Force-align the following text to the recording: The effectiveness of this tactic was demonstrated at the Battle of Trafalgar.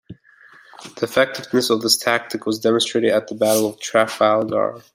The 0.95 1.03
effectiveness 1.03 1.69
of 1.69 1.83
this 1.83 1.95
tactic 1.95 2.47
was 2.47 2.57
demonstrated 2.57 3.11
at 3.11 3.27
the 3.27 3.35
Battle 3.35 3.69
of 3.69 3.79
Trafalgar. 3.79 4.81